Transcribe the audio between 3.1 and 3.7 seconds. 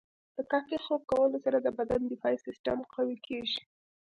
کیږي.